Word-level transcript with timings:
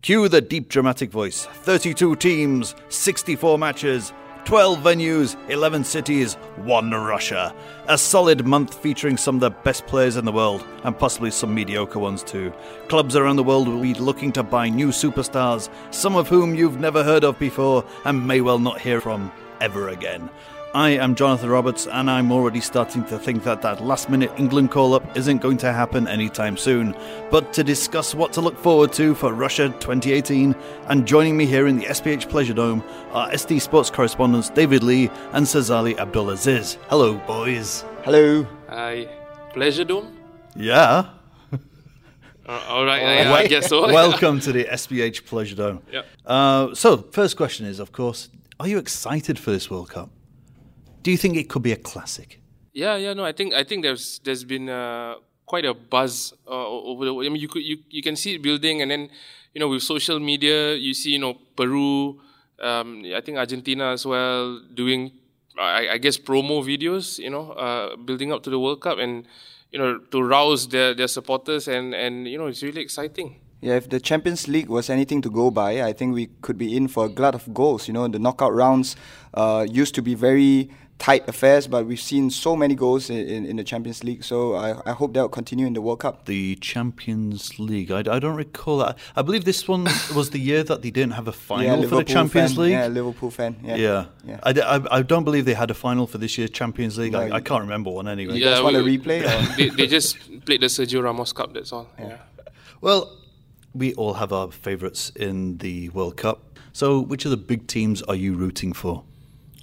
Cue 0.00 0.28
the 0.28 0.40
deep 0.40 0.68
dramatic 0.68 1.10
voice 1.10 1.46
32 1.46 2.14
teams, 2.16 2.76
64 2.88 3.58
matches, 3.58 4.12
12 4.44 4.78
venues, 4.78 5.36
11 5.50 5.82
cities, 5.82 6.34
1 6.56 6.90
Russia. 6.92 7.52
A 7.88 7.98
solid 7.98 8.46
month 8.46 8.74
featuring 8.74 9.16
some 9.16 9.34
of 9.34 9.40
the 9.40 9.50
best 9.50 9.86
players 9.86 10.16
in 10.16 10.24
the 10.24 10.32
world, 10.32 10.64
and 10.84 10.96
possibly 10.96 11.32
some 11.32 11.52
mediocre 11.52 11.98
ones 11.98 12.22
too. 12.22 12.52
Clubs 12.86 13.16
around 13.16 13.36
the 13.36 13.42
world 13.42 13.66
will 13.66 13.82
be 13.82 13.92
looking 13.94 14.30
to 14.32 14.44
buy 14.44 14.68
new 14.68 14.88
superstars, 14.88 15.68
some 15.90 16.14
of 16.14 16.28
whom 16.28 16.54
you've 16.54 16.80
never 16.80 17.02
heard 17.02 17.24
of 17.24 17.36
before 17.40 17.84
and 18.04 18.26
may 18.26 18.40
well 18.40 18.60
not 18.60 18.80
hear 18.80 19.00
from 19.00 19.32
ever 19.60 19.88
again. 19.88 20.30
I 20.74 20.90
am 20.90 21.14
Jonathan 21.14 21.48
Roberts, 21.48 21.86
and 21.86 22.10
I'm 22.10 22.30
already 22.30 22.60
starting 22.60 23.02
to 23.06 23.18
think 23.18 23.42
that 23.44 23.62
that 23.62 23.82
last 23.82 24.10
minute 24.10 24.30
England 24.36 24.70
call 24.70 24.92
up 24.92 25.16
isn't 25.16 25.38
going 25.38 25.56
to 25.58 25.72
happen 25.72 26.06
anytime 26.06 26.58
soon. 26.58 26.94
But 27.30 27.54
to 27.54 27.64
discuss 27.64 28.14
what 28.14 28.34
to 28.34 28.42
look 28.42 28.58
forward 28.58 28.92
to 28.92 29.14
for 29.14 29.32
Russia 29.32 29.70
2018, 29.80 30.54
and 30.88 31.06
joining 31.06 31.38
me 31.38 31.46
here 31.46 31.68
in 31.68 31.78
the 31.78 31.86
SPH 31.86 32.28
Pleasure 32.28 32.52
Dome 32.52 32.84
are 33.12 33.34
ST 33.36 33.62
Sports 33.62 33.88
correspondents 33.88 34.50
David 34.50 34.82
Lee 34.82 35.08
and 35.32 35.46
Sazali 35.46 35.96
Abdul 35.98 36.30
Aziz. 36.30 36.76
Hello, 36.90 37.14
boys. 37.26 37.86
Hello. 38.02 38.46
Hi. 38.68 39.08
Pleasure 39.54 39.84
Dome? 39.84 40.16
Yeah. 40.54 41.08
Uh, 42.46 42.64
all 42.68 42.86
right, 42.86 43.02
yeah, 43.02 43.30
I 43.30 43.46
guess 43.46 43.68
so. 43.68 43.82
Welcome 43.92 44.40
to 44.40 44.52
the 44.52 44.64
SPH 44.72 45.26
Pleasure 45.26 45.54
Dome. 45.54 45.82
Yeah. 45.92 46.00
Uh, 46.24 46.74
so, 46.74 46.96
first 47.12 47.36
question 47.36 47.66
is, 47.66 47.78
of 47.78 47.92
course, 47.92 48.30
are 48.58 48.66
you 48.66 48.78
excited 48.78 49.38
for 49.38 49.50
this 49.50 49.68
World 49.68 49.90
Cup? 49.90 50.08
Do 51.08 51.12
you 51.12 51.16
think 51.16 51.38
it 51.38 51.48
could 51.48 51.62
be 51.62 51.72
a 51.72 51.76
classic? 51.76 52.38
Yeah, 52.74 52.96
yeah, 52.96 53.14
no, 53.14 53.24
I 53.24 53.32
think 53.32 53.54
I 53.54 53.64
think 53.64 53.82
there's 53.82 54.20
there's 54.24 54.44
been 54.44 54.68
uh, 54.68 55.14
quite 55.46 55.64
a 55.64 55.72
buzz 55.72 56.34
uh, 56.46 56.50
over 56.50 57.06
the. 57.06 57.14
I 57.24 57.30
mean, 57.32 57.40
you 57.40 57.48
could 57.48 57.64
you 57.64 57.78
you 57.88 58.02
can 58.02 58.14
see 58.14 58.34
it 58.34 58.42
building, 58.42 58.82
and 58.82 58.90
then 58.90 59.08
you 59.54 59.58
know 59.58 59.68
with 59.68 59.82
social 59.82 60.20
media, 60.20 60.74
you 60.74 60.92
see 60.92 61.12
you 61.12 61.18
know 61.18 61.40
Peru, 61.56 62.20
um, 62.60 63.04
I 63.16 63.22
think 63.22 63.38
Argentina 63.38 63.92
as 63.92 64.04
well 64.04 64.60
doing, 64.74 65.12
I, 65.58 65.96
I 65.96 65.96
guess 65.96 66.18
promo 66.18 66.60
videos, 66.60 67.18
you 67.18 67.30
know, 67.30 67.52
uh, 67.52 67.96
building 67.96 68.30
up 68.30 68.42
to 68.42 68.50
the 68.50 68.60
World 68.60 68.82
Cup, 68.82 68.98
and 68.98 69.24
you 69.72 69.78
know 69.78 69.96
to 70.12 70.20
rouse 70.20 70.68
their 70.68 70.92
their 70.92 71.08
supporters, 71.08 71.68
and 71.68 71.94
and 71.94 72.28
you 72.28 72.36
know 72.36 72.48
it's 72.48 72.62
really 72.62 72.82
exciting. 72.82 73.40
Yeah, 73.62 73.76
if 73.76 73.88
the 73.88 73.98
Champions 73.98 74.46
League 74.46 74.68
was 74.68 74.90
anything 74.90 75.22
to 75.22 75.30
go 75.30 75.50
by, 75.50 75.82
I 75.82 75.94
think 75.94 76.14
we 76.14 76.28
could 76.42 76.58
be 76.58 76.76
in 76.76 76.86
for 76.86 77.06
a 77.06 77.08
glut 77.08 77.34
of 77.34 77.54
goals. 77.54 77.88
You 77.88 77.94
know, 77.94 78.06
the 78.06 78.18
knockout 78.20 78.52
rounds 78.52 78.94
uh, 79.32 79.66
used 79.66 79.94
to 79.94 80.02
be 80.02 80.14
very 80.14 80.68
tight 80.98 81.28
affairs, 81.28 81.68
but 81.68 81.86
we've 81.86 82.00
seen 82.00 82.28
so 82.28 82.56
many 82.56 82.74
goals 82.74 83.08
in, 83.08 83.18
in, 83.28 83.46
in 83.46 83.56
the 83.56 83.64
Champions 83.64 84.02
League. 84.02 84.24
So 84.24 84.54
I, 84.54 84.80
I 84.84 84.92
hope 84.92 85.14
that 85.14 85.20
will 85.20 85.28
continue 85.28 85.66
in 85.66 85.72
the 85.72 85.80
World 85.80 86.00
Cup. 86.00 86.24
The 86.26 86.56
Champions 86.56 87.58
League. 87.58 87.90
I, 87.92 88.00
I 88.00 88.18
don't 88.18 88.34
recall 88.36 88.78
that. 88.78 88.98
I 89.14 89.22
believe 89.22 89.44
this 89.44 89.68
one 89.68 89.84
was 90.16 90.30
the 90.30 90.40
year 90.40 90.64
that 90.64 90.82
they 90.82 90.90
didn't 90.90 91.12
have 91.12 91.28
a 91.28 91.32
final 91.32 91.82
yeah, 91.82 91.88
for 91.88 91.96
the 91.96 92.04
Champions 92.04 92.54
fan. 92.54 92.62
League. 92.62 92.72
Yeah, 92.72 92.86
Liverpool 92.88 93.30
fan. 93.30 93.56
Yeah. 93.62 93.76
Yeah. 93.76 94.04
Yeah. 94.24 94.40
I, 94.42 94.52
d- 94.52 94.62
I- 94.62 94.98
I 94.98 95.02
don't 95.02 95.24
believe 95.24 95.44
they 95.44 95.54
had 95.54 95.70
a 95.70 95.74
final 95.74 96.06
for 96.06 96.18
this 96.18 96.36
year's 96.36 96.50
Champions 96.50 96.98
League. 96.98 97.12
No, 97.12 97.20
I, 97.20 97.36
I 97.36 97.40
can't 97.40 97.62
remember 97.62 97.90
one 97.90 98.08
anyway. 98.08 98.34
You 98.34 98.44
guys 98.44 98.60
want 98.60 98.76
a 98.76 98.80
replay? 98.80 99.22
they, 99.56 99.68
they 99.68 99.86
just 99.86 100.18
played 100.44 100.60
the 100.62 100.66
Sergio 100.66 101.02
Ramos 101.02 101.32
Cup. 101.32 101.54
That's 101.54 101.72
all. 101.72 101.88
yeah. 101.98 102.18
Well, 102.80 103.16
we 103.74 103.94
all 103.94 104.14
have 104.14 104.32
our 104.32 104.50
favourites 104.50 105.10
in 105.10 105.58
the 105.58 105.90
World 105.90 106.16
Cup. 106.16 106.58
So, 106.72 107.00
which 107.00 107.24
of 107.24 107.30
the 107.30 107.36
big 107.36 107.66
teams 107.66 108.02
are 108.02 108.14
you 108.14 108.34
rooting 108.34 108.72
for? 108.72 109.04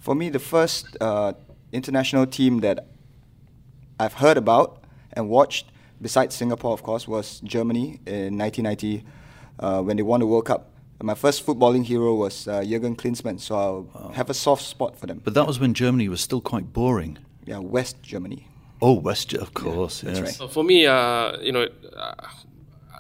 For 0.06 0.14
me, 0.14 0.30
the 0.30 0.38
first 0.38 0.96
uh, 1.02 1.34
international 1.72 2.28
team 2.28 2.60
that 2.60 2.86
I've 4.00 4.14
heard 4.14 4.38
about 4.38 4.84
and 5.14 5.30
watched, 5.30 5.66
besides 6.00 6.36
Singapore, 6.36 6.74
of 6.74 6.84
course, 6.84 7.08
was 7.08 7.40
Germany 7.40 8.02
in 8.06 8.38
1990 8.38 9.04
uh, 9.58 9.82
when 9.82 9.98
they 9.98 10.04
won 10.04 10.20
the 10.20 10.28
World 10.28 10.46
Cup. 10.46 10.70
And 11.00 11.08
my 11.08 11.16
first 11.16 11.44
footballing 11.44 11.86
hero 11.86 12.14
was 12.14 12.48
uh, 12.48 12.64
Jurgen 12.64 12.96
Klinsmann, 12.96 13.40
so 13.40 13.90
I'll 13.96 14.12
have 14.14 14.30
a 14.30 14.36
soft 14.36 14.62
spot 14.62 14.96
for 14.96 15.08
them. 15.08 15.22
But 15.24 15.34
that 15.34 15.48
was 15.48 15.60
when 15.60 15.74
Germany 15.74 16.08
was 16.08 16.22
still 16.22 16.40
quite 16.40 16.72
boring. 16.72 17.18
yeah, 17.44 17.58
West 17.58 18.04
Germany. 18.04 18.48
Oh, 18.84 18.94
West, 18.94 19.34
of 19.34 19.56
course. 19.56 20.02
that's 20.02 20.20
yes. 20.20 20.28
right. 20.28 20.36
So 20.36 20.48
for 20.48 20.64
me, 20.64 20.86
uh, 20.86 21.40
you 21.42 21.52
know, 21.52 21.68
uh, 21.98 22.14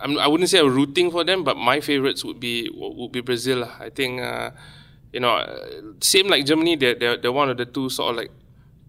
I'm, 0.01 0.17
I 0.17 0.25
wouldn't 0.25 0.49
say 0.49 0.57
I'm 0.57 0.73
rooting 0.73 1.11
for 1.11 1.23
them, 1.23 1.43
but 1.43 1.55
my 1.55 1.81
favorites 1.81 2.25
would 2.25 2.39
be 2.39 2.67
would 2.73 3.11
be 3.11 3.21
Brazil. 3.21 3.69
I 3.79 3.91
think, 3.91 4.21
uh, 4.21 4.49
you 5.15 5.21
know, 5.23 5.35
same 6.01 6.27
like 6.33 6.45
Germany, 6.49 6.75
they're, 6.81 6.95
they're 7.01 7.17
they're 7.21 7.37
one 7.41 7.49
of 7.53 7.57
the 7.61 7.65
two 7.77 7.87
sort 7.97 8.11
of 8.11 8.15
like 8.21 8.31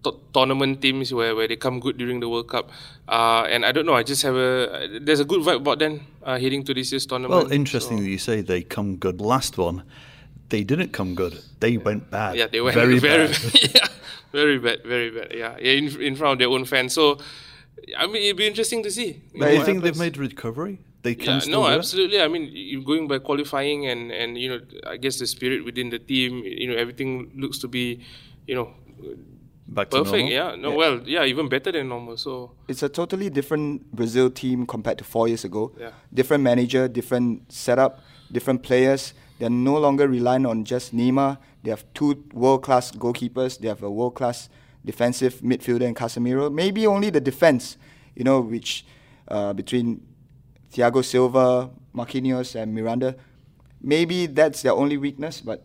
to- 0.04 0.18
tournament 0.36 0.82
teams 0.84 1.12
where, 1.18 1.34
where 1.38 1.48
they 1.50 1.56
come 1.66 1.78
good 1.84 1.96
during 2.02 2.18
the 2.24 2.28
World 2.28 2.48
Cup. 2.54 2.66
Uh, 3.08 3.42
and 3.52 3.64
I 3.68 3.70
don't 3.74 3.86
know, 3.86 3.94
I 3.94 4.02
just 4.12 4.22
have 4.28 4.36
a 4.36 4.88
there's 5.06 5.20
a 5.26 5.28
good 5.32 5.42
vibe 5.46 5.62
about 5.64 5.78
them 5.84 5.94
uh, 6.28 6.38
heading 6.44 6.64
to 6.64 6.74
this 6.74 6.90
year's 6.92 7.06
tournament. 7.06 7.44
Well, 7.44 7.52
interesting 7.60 7.98
So- 7.98 8.02
that 8.04 8.10
you 8.10 8.18
say 8.18 8.36
they 8.42 8.62
come 8.76 8.96
good. 8.96 9.20
Last 9.20 9.56
one, 9.58 9.82
they 10.48 10.62
didn't 10.64 10.92
come 10.92 11.14
good. 11.14 11.34
They 11.60 11.76
went 11.78 12.10
bad. 12.10 12.36
Yeah, 12.36 12.48
they 12.48 12.60
went 12.60 12.74
very, 12.82 12.98
very, 13.10 13.28
bad. 13.28 13.54
yeah, 13.74 13.86
very 14.32 14.58
bad, 14.58 14.78
very 14.84 15.10
bad. 15.10 15.28
Yeah, 15.42 15.56
yeah, 15.60 15.78
in, 15.78 15.84
in 16.02 16.16
front 16.16 16.32
of 16.34 16.38
their 16.40 16.48
own 16.56 16.64
fans. 16.64 16.92
So, 16.92 17.18
I 17.96 18.06
mean, 18.06 18.22
it'd 18.24 18.36
be 18.36 18.46
interesting 18.46 18.82
to 18.82 18.90
see. 18.90 19.10
But 19.38 19.52
you 19.52 19.58
what 19.58 19.66
think 19.66 19.82
they've 19.82 19.94
happens- 19.94 20.18
made 20.18 20.18
recovery? 20.18 20.78
They 21.02 21.14
can 21.14 21.34
Yeah, 21.34 21.38
still 21.40 21.62
no, 21.62 21.68
do 21.68 21.74
absolutely. 21.78 22.20
I 22.20 22.28
mean, 22.28 22.50
you 22.52 22.82
going 22.82 23.06
by 23.08 23.18
qualifying 23.18 23.86
and 23.86 24.10
and 24.10 24.36
you 24.38 24.48
know, 24.48 24.60
I 24.86 24.96
guess 24.96 25.18
the 25.18 25.26
spirit 25.26 25.64
within 25.64 25.90
the 25.90 25.98
team, 25.98 26.42
you 26.44 26.68
know, 26.68 26.76
everything 26.76 27.30
looks 27.36 27.58
to 27.60 27.68
be, 27.68 28.00
you 28.46 28.54
know, 28.56 28.70
Back 29.68 29.90
to 29.90 29.98
perfect. 29.98 30.12
normal? 30.12 30.30
Yeah, 30.32 30.54
no, 30.54 30.70
well, 30.76 31.00
yeah, 31.04 31.24
even 31.24 31.48
better 31.48 31.72
than 31.72 31.88
normal. 31.88 32.16
So 32.16 32.52
It's 32.68 32.82
a 32.84 32.88
totally 32.88 33.30
different 33.30 33.90
Brazil 33.92 34.30
team 34.30 34.64
compared 34.64 34.98
to 34.98 35.04
four 35.04 35.26
years 35.28 35.44
ago. 35.44 35.72
Yeah. 35.78 35.90
Different 36.14 36.44
manager, 36.44 36.86
different 36.88 37.50
setup, 37.52 38.00
different 38.30 38.62
players. 38.62 39.12
They're 39.38 39.50
no 39.50 39.76
longer 39.78 40.06
relying 40.08 40.46
on 40.46 40.64
just 40.64 40.94
Neymar. 40.94 41.38
They 41.62 41.70
have 41.70 41.84
two 41.94 42.24
world 42.32 42.62
class 42.62 42.92
goalkeepers. 42.92 43.58
They 43.58 43.68
have 43.68 43.82
a 43.82 43.90
world 43.90 44.14
class 44.14 44.48
defensive 44.84 45.40
midfielder 45.42 45.82
in 45.82 45.94
Casemiro. 45.94 46.50
Maybe 46.52 46.86
only 46.86 47.10
the 47.10 47.20
defense, 47.20 47.76
you 48.14 48.22
know, 48.22 48.40
which 48.40 48.86
uh, 49.28 49.52
between 49.52 50.00
Thiago 50.72 51.04
Silva, 51.04 51.70
Marquinhos, 51.94 52.54
and 52.54 52.74
Miranda. 52.74 53.14
Maybe 53.80 54.26
that's 54.26 54.62
their 54.62 54.72
only 54.72 54.96
weakness, 54.96 55.40
but 55.40 55.62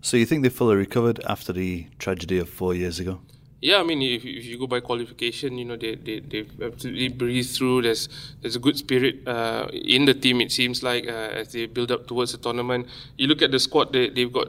So 0.00 0.16
you 0.16 0.26
think 0.26 0.42
they've 0.42 0.52
fully 0.52 0.76
recovered 0.76 1.20
after 1.26 1.52
the 1.52 1.86
tragedy 1.98 2.38
of 2.38 2.48
four 2.48 2.74
years 2.74 2.98
ago? 2.98 3.20
yeah, 3.62 3.78
I 3.78 3.84
mean, 3.84 4.02
if, 4.02 4.24
if 4.24 4.44
you 4.44 4.58
go 4.58 4.66
by 4.66 4.80
qualification, 4.80 5.56
you 5.56 5.64
know, 5.64 5.76
they 5.76 5.94
they 5.94 6.18
they've 6.18 6.50
absolutely 6.60 7.08
breathed 7.08 7.50
through. 7.54 7.82
There's 7.82 8.08
there's 8.40 8.56
a 8.56 8.58
good 8.58 8.76
spirit 8.76 9.22
uh, 9.28 9.68
in 9.72 10.04
the 10.06 10.14
team. 10.14 10.40
It 10.40 10.50
seems 10.50 10.82
like 10.82 11.06
uh, 11.06 11.38
as 11.38 11.52
they 11.52 11.66
build 11.66 11.92
up 11.92 12.08
towards 12.08 12.32
the 12.32 12.38
tournament. 12.38 12.88
You 13.16 13.28
look 13.28 13.40
at 13.40 13.52
the 13.54 13.60
squad; 13.60 13.92
they 13.92 14.10
they've 14.10 14.32
got, 14.32 14.48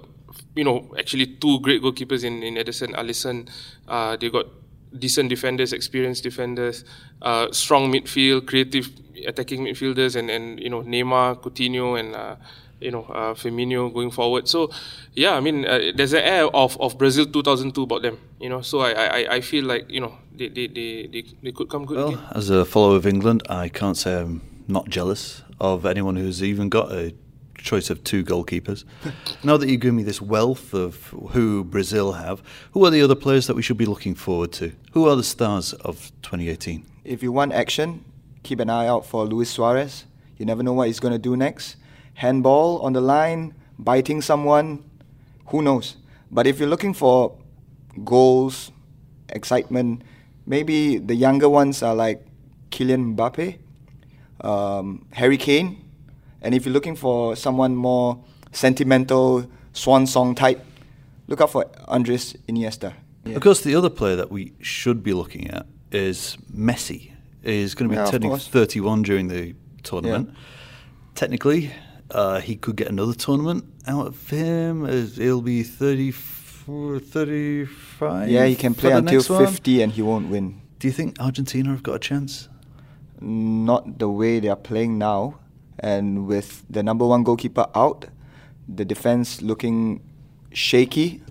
you 0.55 0.63
know, 0.63 0.89
actually 0.97 1.27
two 1.37 1.59
great 1.61 1.83
goalkeepers 1.85 2.23
in 2.25 2.41
in 2.41 2.55
Ederson, 2.55 2.95
Alisson. 2.97 3.45
Uh, 3.87 4.17
they 4.17 4.31
got 4.33 4.47
decent 4.97 5.29
defenders, 5.29 5.73
experienced 5.73 6.23
defenders, 6.23 6.83
uh, 7.21 7.51
strong 7.51 7.91
midfield, 7.91 8.45
creative 8.47 8.89
attacking 9.27 9.63
midfielders, 9.63 10.15
and 10.15 10.29
and 10.29 10.59
you 10.59 10.69
know 10.69 10.81
Neymar, 10.83 11.41
Coutinho, 11.41 11.99
and. 11.99 12.15
Uh, 12.15 12.35
you 12.81 12.91
know, 12.91 13.03
uh, 13.05 13.33
Firmino 13.33 13.93
going 13.93 14.11
forward. 14.11 14.45
So, 14.49 14.69
yeah, 15.13 15.37
I 15.37 15.39
mean, 15.39 15.63
uh, 15.65 15.93
there's 15.95 16.11
an 16.11 16.19
air 16.23 16.47
of, 16.53 16.75
of 16.81 16.97
Brazil 16.97 17.25
2002 17.25 17.83
about 17.83 18.01
them. 18.01 18.17
You 18.41 18.49
know, 18.49 18.59
so 18.61 18.81
I 18.81 18.91
I, 18.91 19.35
I 19.35 19.41
feel 19.41 19.63
like 19.63 19.89
you 19.89 20.01
know 20.01 20.17
they 20.35 20.49
they, 20.49 20.67
they, 20.67 21.07
they, 21.07 21.23
they 21.43 21.51
could 21.53 21.69
come 21.69 21.85
good 21.85 21.95
Well, 21.95 22.09
again. 22.09 22.23
as 22.35 22.49
a 22.49 22.65
follower 22.65 22.97
of 22.97 23.07
England, 23.07 23.41
I 23.49 23.69
can't 23.69 23.95
say 23.95 24.19
I'm 24.19 24.41
not 24.67 24.89
jealous 24.89 25.43
of 25.61 25.85
anyone 25.85 26.17
who's 26.17 26.43
even 26.43 26.67
got 26.67 26.91
a 26.91 27.13
choice 27.57 27.89
of 27.89 28.03
two 28.03 28.23
goalkeepers. 28.23 28.83
now 29.43 29.57
that 29.57 29.69
you 29.69 29.77
give 29.77 29.93
me 29.93 30.03
this 30.03 30.21
wealth 30.21 30.73
of 30.73 31.07
who 31.31 31.63
Brazil 31.63 32.13
have, 32.13 32.41
who 32.71 32.85
are 32.85 32.89
the 32.89 33.01
other 33.01 33.15
players 33.15 33.47
that 33.47 33.55
we 33.55 33.61
should 33.61 33.77
be 33.77 33.85
looking 33.85 34.15
forward 34.15 34.51
to? 34.53 34.73
Who 34.91 35.07
are 35.07 35.15
the 35.15 35.23
stars 35.23 35.73
of 35.73 36.11
2018? 36.23 36.85
if 37.03 37.21
you 37.21 37.31
want 37.31 37.51
action, 37.53 38.03
keep 38.43 38.59
an 38.59 38.69
eye 38.69 38.87
out 38.87 39.05
for 39.05 39.25
Luis 39.25 39.49
Suarez. 39.49 40.05
You 40.37 40.45
never 40.45 40.63
know 40.63 40.73
what 40.73 40.87
he's 40.87 40.99
going 40.99 41.11
to 41.11 41.19
do 41.19 41.35
next. 41.35 41.75
Handball 42.15 42.81
on 42.81 42.93
the 42.93 43.01
line, 43.01 43.53
biting 43.77 44.21
someone, 44.21 44.83
who 45.47 45.61
knows? 45.61 45.97
But 46.31 46.47
if 46.47 46.59
you're 46.59 46.69
looking 46.69 46.93
for 46.93 47.37
goals, 48.03 48.71
excitement, 49.29 50.03
maybe 50.45 50.97
the 50.97 51.15
younger 51.15 51.49
ones 51.49 51.83
are 51.83 51.95
like 51.95 52.25
Kylian 52.71 53.15
Mbappe, 53.15 53.57
um, 54.41 55.05
Harry 55.11 55.37
Kane. 55.37 55.82
And 56.43 56.53
if 56.53 56.65
you're 56.65 56.73
looking 56.73 56.95
for 56.95 57.35
someone 57.35 57.75
more 57.75 58.19
sentimental, 58.51 59.47
swan 59.71 60.05
song 60.05 60.35
type, 60.35 60.63
look 61.27 61.41
out 61.41 61.49
for 61.51 61.65
Andres 61.87 62.35
Iniesta. 62.47 62.93
Yeah. 63.25 63.35
Of 63.37 63.41
course, 63.41 63.61
the 63.61 63.75
other 63.75 63.89
player 63.89 64.17
that 64.17 64.29
we 64.31 64.51
should 64.61 65.01
be 65.01 65.13
looking 65.13 65.49
at 65.49 65.65
is 65.91 66.37
Messi. 66.53 67.11
Is 67.43 67.75
going 67.75 67.89
to 67.89 67.95
be 67.95 67.99
Yeah, 68.01 68.09
turning 68.09 68.37
31 68.37 69.01
during 69.03 69.27
the 69.27 69.55
tournament. 69.83 70.29
Technically, 71.15 71.71
uh, 72.11 72.39
he 72.39 72.55
could 72.55 72.75
get 72.75 72.87
another 72.87 73.13
tournament 73.13 73.65
out 73.87 74.07
of 74.07 74.29
him. 74.29 74.85
as 74.85 75.17
He'll 75.17 75.41
be 75.41 75.63
34, 75.63 76.99
35. 76.99 78.29
Yeah, 78.29 78.45
he 78.45 78.55
can 78.55 78.73
play 78.73 78.91
until 78.91 79.15
next 79.15 79.29
one. 79.29 79.45
50 79.45 79.81
and 79.81 79.91
he 79.91 80.01
won't 80.01 80.29
win. 80.29 80.61
Do 80.79 80.87
you 80.87 80.93
think 80.93 81.19
Argentina 81.19 81.69
have 81.69 81.83
got 81.83 81.95
a 81.95 81.99
chance? 81.99 82.47
Not 83.19 83.99
the 83.99 84.09
way 84.09 84.39
they 84.39 84.49
are 84.49 84.55
playing 84.55 84.97
now. 84.97 85.39
And 85.79 86.27
with 86.27 86.63
the 86.69 86.83
number 86.83 87.05
one 87.05 87.23
goalkeeper 87.23 87.67
out, 87.75 88.05
the 88.67 88.85
defense 88.85 89.41
looking 89.41 90.01
shaky. 90.51 91.21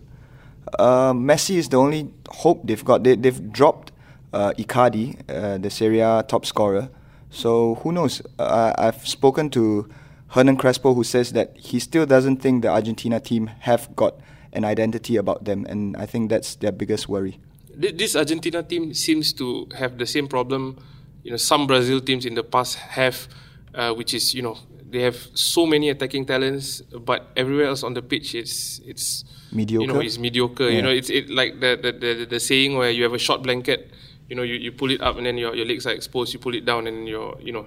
Uh, 0.78 1.12
Messi 1.12 1.56
is 1.56 1.68
the 1.68 1.76
only 1.76 2.10
hope 2.28 2.60
they've 2.64 2.84
got. 2.84 3.04
They, 3.04 3.16
they've 3.16 3.52
dropped 3.52 3.92
uh, 4.32 4.52
Icardi, 4.58 5.18
uh, 5.28 5.58
the 5.58 5.70
Serie 5.70 6.00
A 6.00 6.24
top 6.26 6.46
scorer. 6.46 6.88
So 7.30 7.76
who 7.76 7.92
knows? 7.92 8.22
Uh, 8.38 8.72
I've 8.76 9.06
spoken 9.06 9.50
to 9.50 9.88
Hernan 10.28 10.56
Crespo, 10.56 10.94
who 10.94 11.04
says 11.04 11.32
that 11.32 11.56
he 11.56 11.78
still 11.78 12.06
doesn't 12.06 12.38
think 12.38 12.62
the 12.62 12.68
Argentina 12.68 13.20
team 13.20 13.48
have 13.60 13.94
got 13.96 14.14
an 14.52 14.64
identity 14.64 15.16
about 15.16 15.44
them, 15.44 15.66
and 15.68 15.96
I 15.96 16.06
think 16.06 16.30
that's 16.30 16.56
their 16.56 16.72
biggest 16.72 17.08
worry. 17.08 17.38
This 17.74 18.14
Argentina 18.16 18.62
team 18.62 18.92
seems 18.92 19.32
to 19.34 19.66
have 19.76 19.96
the 19.98 20.06
same 20.06 20.28
problem. 20.28 20.76
You 21.22 21.30
know, 21.30 21.36
some 21.38 21.66
Brazil 21.66 22.00
teams 22.00 22.26
in 22.26 22.34
the 22.34 22.42
past 22.42 22.76
have, 22.76 23.28
uh, 23.74 23.92
which 23.92 24.14
is 24.14 24.34
you 24.34 24.42
know 24.42 24.58
they 24.90 25.00
have 25.00 25.16
so 25.34 25.66
many 25.66 25.88
attacking 25.88 26.26
talents, 26.26 26.80
but 26.82 27.30
everywhere 27.36 27.66
else 27.66 27.82
on 27.82 27.94
the 27.94 28.02
pitch 28.02 28.34
it's 28.34 28.80
it's 28.84 29.24
mediocre. 29.52 29.86
You 29.86 29.92
know, 29.92 30.00
it's 30.00 30.18
mediocre. 30.18 30.64
Yeah. 30.64 30.76
You 30.76 30.82
know, 30.82 30.90
it's 30.90 31.10
it 31.10 31.30
like 31.30 31.60
the, 31.60 31.78
the 31.80 31.92
the 31.92 32.26
the 32.26 32.40
saying 32.40 32.76
where 32.76 32.90
you 32.90 33.02
have 33.04 33.14
a 33.14 33.18
short 33.18 33.42
blanket. 33.42 33.90
You 34.28 34.36
know, 34.36 34.42
you, 34.42 34.54
you 34.54 34.72
pull 34.72 34.90
it 34.90 35.02
up 35.02 35.16
and 35.18 35.26
then 35.26 35.36
your, 35.36 35.54
your 35.54 35.66
legs 35.66 35.86
are 35.86 35.92
exposed. 35.92 36.32
You 36.32 36.38
pull 36.38 36.54
it 36.54 36.64
down 36.64 36.86
and 36.86 37.06
your 37.06 37.36
you 37.40 37.52
know 37.52 37.66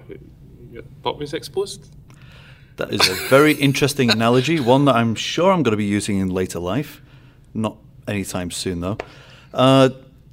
your 0.72 0.82
top 1.02 1.22
is 1.22 1.32
exposed. 1.32 1.90
That 2.76 2.92
is 2.92 3.08
a 3.08 3.14
very 3.28 3.54
interesting 3.54 4.10
analogy, 4.10 4.60
one 4.60 4.84
that 4.84 4.96
I'm 4.96 5.14
sure 5.14 5.50
I'm 5.50 5.62
going 5.62 5.72
to 5.72 5.78
be 5.78 5.84
using 5.84 6.18
in 6.18 6.28
later 6.28 6.58
life. 6.58 7.00
Not 7.54 7.78
anytime 8.06 8.50
soon, 8.50 8.80
though. 8.80 8.98
Uh, 9.54 9.88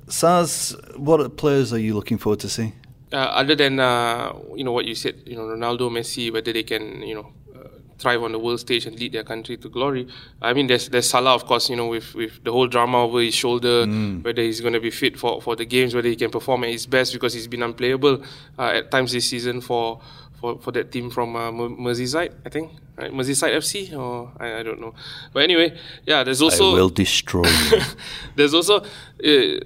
Saz, 0.08 0.76
what 0.98 1.38
players 1.38 1.72
are 1.72 1.80
you 1.80 1.96
looking 1.96 2.18
forward 2.18 2.42
to 2.42 2.50
see? 2.50 2.74
Uh, 3.14 3.18
other 3.18 3.54
than 3.54 3.80
uh, 3.80 4.34
you 4.56 4.64
know 4.64 4.72
what 4.72 4.86
you 4.86 4.96
said, 4.96 5.22
you 5.26 5.36
know 5.36 5.44
Ronaldo, 5.44 5.92
Messi, 5.92 6.34
whether 6.34 6.52
they 6.52 6.64
can 6.64 7.04
you 7.04 7.14
know 7.14 7.32
uh, 7.56 7.68
thrive 8.00 8.24
on 8.24 8.32
the 8.32 8.40
world 8.40 8.60
stage 8.60 8.88
and 8.88 9.00
lead 9.00 9.12
their 9.12 9.24
country 9.24 9.56
to 9.56 9.70
glory. 9.70 10.08
I 10.42 10.54
mean, 10.54 10.66
there's 10.66 10.90
there's 10.90 11.08
Salah, 11.08 11.36
of 11.36 11.46
course, 11.46 11.70
you 11.70 11.76
know 11.76 11.86
with 11.86 12.16
with 12.16 12.44
the 12.44 12.52
whole 12.52 12.66
drama 12.66 13.04
over 13.04 13.22
his 13.22 13.36
shoulder, 13.36 13.86
mm. 13.86 14.24
whether 14.24 14.42
he's 14.42 14.62
going 14.62 14.74
to 14.74 14.80
be 14.80 14.90
fit 14.90 15.20
for 15.20 15.40
for 15.44 15.56
the 15.56 15.64
games, 15.64 15.94
whether 15.94 16.10
he 16.10 16.16
can 16.16 16.32
perform 16.32 16.64
at 16.64 16.72
his 16.72 16.88
best 16.88 17.14
because 17.14 17.36
he's 17.36 17.48
been 17.48 17.62
unplayable 17.62 18.24
uh, 18.58 18.80
at 18.80 18.90
times 18.90 19.12
this 19.12 19.30
season 19.30 19.62
for 19.62 20.02
for, 20.44 20.60
for 20.60 20.72
that 20.74 20.92
team 20.92 21.10
from 21.10 21.38
uh, 21.38 21.52
Merseyside, 21.52 22.34
I 22.46 22.50
think, 22.50 22.74
right? 22.98 23.14
Merseyside 23.14 23.56
FC, 23.56 23.98
or 23.98 24.30
I, 24.38 24.60
I 24.60 24.64
don't 24.64 24.82
know. 24.82 24.94
But 25.32 25.44
anyway, 25.44 25.72
yeah, 26.06 26.26
there's 26.26 26.42
also. 26.42 26.72
I 26.72 26.74
will 26.74 26.90
destroy 26.90 27.48
there's 28.36 28.54
also 28.54 28.84
uh, 28.84 29.60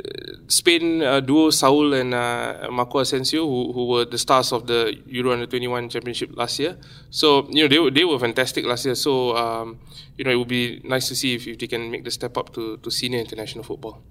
Spain 0.48 1.02
uh, 1.02 1.20
duo 1.20 1.50
Saul 1.50 1.96
and 1.96 2.14
uh, 2.14 2.68
Marco 2.72 3.00
Asensio, 3.00 3.48
who, 3.48 3.74
who 3.74 3.88
were 3.88 4.06
the 4.06 4.20
stars 4.20 4.52
of 4.54 4.68
the 4.68 4.96
Euro 5.08 5.32
Under 5.34 5.48
21 5.48 5.90
Championship 5.90 6.38
last 6.38 6.60
year. 6.60 6.78
So, 7.10 7.48
you 7.50 7.68
know, 7.68 7.90
they, 7.90 7.90
they 8.02 8.06
were 8.06 8.20
fantastic 8.20 8.64
last 8.64 8.86
year. 8.86 8.94
So, 8.94 9.36
um, 9.36 9.80
you 10.16 10.26
know, 10.26 10.30
it 10.30 10.36
would 10.36 10.48
be 10.48 10.80
nice 10.84 11.08
to 11.08 11.16
see 11.16 11.34
if, 11.34 11.48
if 11.48 11.58
they 11.58 11.66
can 11.66 11.90
make 11.90 12.04
the 12.04 12.12
step 12.12 12.38
up 12.38 12.54
to, 12.54 12.78
to 12.78 12.92
senior 12.92 13.18
international 13.18 13.64
football. 13.64 14.04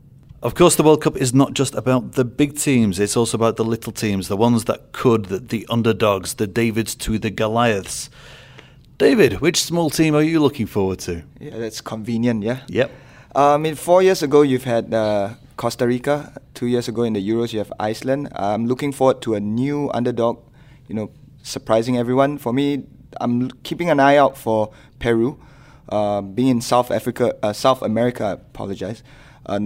Of 0.43 0.55
course, 0.55 0.77
the 0.77 0.83
World 0.83 1.01
Cup 1.01 1.17
is 1.17 1.33
not 1.33 1.55
just 1.55 1.75
about 1.75 2.13
the 2.13 2.25
big 2.25 2.59
teams, 2.59 3.01
it's 3.01 3.17
also 3.17 3.37
about 3.39 3.57
the 3.57 3.65
little 3.65 3.93
teams, 3.93 4.29
the 4.29 4.37
ones 4.37 4.65
that 4.65 4.93
could, 4.93 5.27
the, 5.27 5.39
the 5.39 5.67
underdogs, 5.71 6.35
the 6.35 6.47
Davids 6.47 6.95
to 6.97 7.19
the 7.19 7.31
Goliaths. 7.31 8.11
David, 8.99 9.41
which 9.41 9.63
small 9.63 9.89
team 9.89 10.15
are 10.15 10.23
you 10.23 10.41
looking 10.41 10.67
forward 10.67 10.99
to? 11.01 11.23
Yeah, 11.41 11.59
that's 11.59 11.81
convenient, 11.81 12.43
yeah? 12.43 12.61
Yep. 12.69 12.91
Uh, 13.35 13.55
I 13.55 13.57
mean, 13.57 13.75
four 13.75 14.03
years 14.03 14.23
ago, 14.23 14.43
you've 14.43 14.65
had 14.65 14.93
uh, 14.93 15.35
Costa 15.57 15.87
Rica. 15.87 16.33
Two 16.55 16.67
years 16.67 16.89
ago 16.89 17.03
in 17.03 17.15
the 17.15 17.29
Euros, 17.29 17.53
you 17.53 17.59
have 17.59 17.73
Iceland. 17.81 18.29
I'm 18.35 18.67
looking 18.67 18.93
forward 18.93 19.23
to 19.23 19.35
a 19.35 19.41
new 19.41 19.91
underdog, 19.93 20.43
you 20.87 20.95
know, 20.95 21.11
surprising 21.43 21.97
everyone. 21.97 22.39
For 22.39 22.53
me, 22.53 22.85
I'm 23.21 23.51
keeping 23.63 23.91
an 23.91 24.01
eye 24.01 24.17
out 24.17 24.37
for 24.37 24.73
Peru. 24.99 25.39
Uh, 25.89 26.21
being 26.21 26.49
in 26.49 26.61
South 26.61 26.91
Africa, 26.91 27.35
uh, 27.43 27.53
South 27.53 27.83
America, 27.83 28.25
I 28.25 28.33
apologize. 28.33 29.03
Uh, 29.45 29.61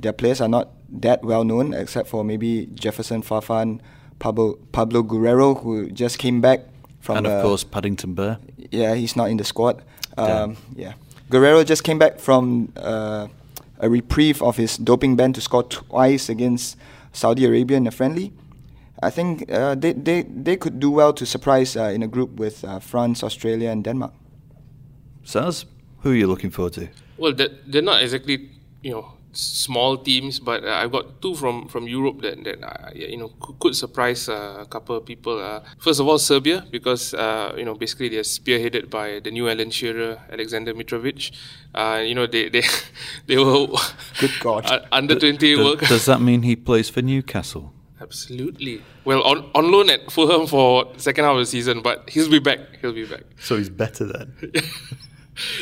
their 0.00 0.12
players 0.12 0.40
are 0.40 0.48
not 0.48 0.70
that 1.00 1.24
well 1.24 1.44
known, 1.44 1.74
except 1.74 2.08
for 2.08 2.24
maybe 2.24 2.66
Jefferson 2.74 3.22
Farfan, 3.22 3.80
Pablo, 4.18 4.58
Pablo 4.72 5.02
Guerrero, 5.02 5.54
who 5.54 5.90
just 5.90 6.18
came 6.18 6.40
back 6.40 6.60
from. 7.00 7.18
And 7.18 7.26
of 7.26 7.32
uh, 7.32 7.42
course, 7.42 7.64
Paddington 7.64 8.14
Bear. 8.14 8.38
Yeah, 8.56 8.94
he's 8.94 9.16
not 9.16 9.30
in 9.30 9.36
the 9.36 9.44
squad. 9.44 9.82
Um, 10.16 10.56
yeah, 10.74 10.94
Guerrero 11.30 11.64
just 11.64 11.84
came 11.84 11.98
back 11.98 12.18
from 12.18 12.72
uh, 12.76 13.28
a 13.78 13.88
reprieve 13.88 14.42
of 14.42 14.56
his 14.56 14.76
doping 14.76 15.16
ban 15.16 15.32
to 15.32 15.40
score 15.40 15.62
twice 15.62 16.28
against 16.28 16.76
Saudi 17.12 17.44
Arabia 17.44 17.76
in 17.76 17.86
a 17.86 17.90
friendly. 17.90 18.32
I 19.02 19.10
think 19.10 19.50
uh, 19.50 19.74
they, 19.74 19.94
they, 19.94 20.22
they 20.22 20.56
could 20.56 20.78
do 20.78 20.90
well 20.90 21.12
to 21.14 21.26
surprise 21.26 21.76
uh, 21.76 21.84
in 21.84 22.04
a 22.04 22.06
group 22.06 22.38
with 22.38 22.64
uh, 22.64 22.78
France, 22.78 23.24
Australia, 23.24 23.70
and 23.70 23.82
Denmark. 23.82 24.12
Saz, 25.24 25.64
who 26.00 26.12
are 26.12 26.14
you 26.14 26.28
looking 26.28 26.50
forward 26.50 26.74
to? 26.74 26.88
Well, 27.18 27.32
they're 27.32 27.82
not 27.82 28.02
exactly 28.02 28.50
you 28.82 28.92
know 28.92 29.12
small 29.32 29.96
teams, 29.96 30.38
but 30.38 30.64
uh, 30.64 30.68
I've 30.68 30.92
got 30.92 31.20
two 31.22 31.34
from, 31.34 31.68
from 31.68 31.88
Europe 31.88 32.20
that, 32.22 32.44
that 32.44 32.62
uh, 32.62 32.90
you 32.94 33.16
know 33.16 33.28
could, 33.40 33.58
could 33.58 33.76
surprise 33.76 34.28
uh, 34.28 34.58
a 34.60 34.66
couple 34.66 34.96
of 34.96 35.04
people. 35.04 35.38
Uh, 35.38 35.60
first 35.78 36.00
of 36.00 36.06
all, 36.06 36.18
Serbia, 36.18 36.64
because 36.70 37.14
uh, 37.14 37.54
you 37.56 37.64
know 37.64 37.74
basically 37.74 38.08
they're 38.08 38.22
spearheaded 38.22 38.90
by 38.90 39.20
the 39.20 39.30
new 39.30 39.48
Alan 39.48 39.70
Shearer, 39.70 40.20
Alexander 40.30 40.74
Mitrovic. 40.74 41.32
Uh, 41.74 42.02
you 42.04 42.14
know 42.14 42.26
they 42.26 42.48
they 42.48 42.62
they 43.26 43.36
were 43.36 43.66
good 44.20 44.32
God 44.40 44.86
under 44.92 45.18
twenty 45.18 45.56
World 45.56 45.78
Cup. 45.80 45.88
Does 45.88 46.06
that 46.06 46.20
mean 46.20 46.42
he 46.42 46.56
plays 46.56 46.88
for 46.88 47.02
Newcastle? 47.02 47.72
Absolutely. 48.00 48.82
Well, 49.04 49.22
on, 49.22 49.48
on 49.54 49.70
loan 49.70 49.88
at 49.88 50.10
Fulham 50.10 50.48
for 50.48 50.92
second 50.96 51.24
half 51.24 51.34
of 51.34 51.38
the 51.38 51.46
season, 51.46 51.82
but 51.82 52.10
he'll 52.10 52.28
be 52.28 52.40
back. 52.40 52.58
He'll 52.80 52.92
be 52.92 53.06
back. 53.06 53.22
So 53.38 53.56
he's 53.56 53.70
better 53.70 54.04
then. 54.04 54.34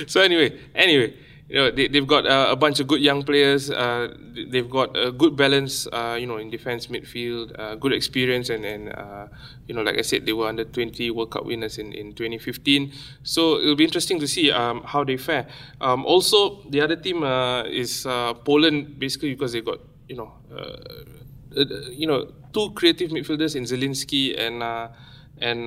so 0.06 0.22
anyway, 0.22 0.58
anyway, 0.74 1.14
you 1.50 1.56
know 1.56 1.70
they, 1.70 1.88
they've 1.88 2.06
got 2.06 2.26
uh, 2.26 2.46
a 2.48 2.54
bunch 2.54 2.78
of 2.78 2.86
good 2.86 3.00
young 3.00 3.24
players. 3.24 3.70
Uh, 3.70 4.14
they've 4.50 4.70
got 4.70 4.96
a 4.96 5.10
good 5.10 5.34
balance, 5.34 5.88
uh, 5.88 6.16
you 6.18 6.24
know, 6.24 6.36
in 6.36 6.48
defense, 6.48 6.86
midfield, 6.86 7.50
uh, 7.58 7.74
good 7.74 7.92
experience, 7.92 8.50
and 8.50 8.64
and 8.64 8.94
uh, 8.94 9.26
you 9.66 9.74
know, 9.74 9.82
like 9.82 9.98
I 9.98 10.02
said, 10.02 10.26
they 10.26 10.32
were 10.32 10.46
under 10.46 10.64
20 10.64 11.10
World 11.10 11.32
Cup 11.32 11.44
winners 11.44 11.78
in, 11.78 11.92
in 11.92 12.14
2015. 12.14 12.92
So 13.24 13.58
it'll 13.58 13.74
be 13.74 13.82
interesting 13.82 14.20
to 14.20 14.28
see 14.28 14.52
um, 14.52 14.84
how 14.86 15.02
they 15.02 15.16
fare. 15.16 15.48
Um, 15.80 16.06
also, 16.06 16.62
the 16.70 16.80
other 16.80 16.94
team 16.94 17.24
uh, 17.24 17.64
is 17.64 18.06
Poland, 18.44 19.00
basically 19.00 19.34
because 19.34 19.52
they 19.52 19.60
got 19.60 19.80
you 20.08 20.16
know, 20.16 20.32
you 21.90 22.06
know, 22.06 22.30
two 22.52 22.70
creative 22.78 23.10
midfielders 23.10 23.56
in 23.56 23.64
Zielinski 23.64 24.38
and 24.38 24.62
and 25.42 25.66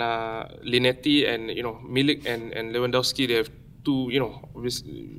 Linetty, 0.63 1.27
and 1.27 1.51
you 1.51 1.61
know, 1.63 1.75
Milik 1.83 2.25
and 2.25 2.53
and 2.53 2.73
Lewandowski. 2.73 3.27
They 3.27 3.35
have 3.43 3.51
two, 3.83 4.09
you 4.11 4.19
know, 4.19 4.49